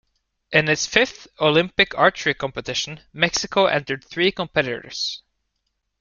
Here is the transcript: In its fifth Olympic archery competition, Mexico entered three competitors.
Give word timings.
In 0.51 0.67
its 0.67 0.87
fifth 0.87 1.27
Olympic 1.39 1.95
archery 1.95 2.33
competition, 2.33 3.01
Mexico 3.13 3.67
entered 3.67 4.03
three 4.03 4.31
competitors. 4.31 5.21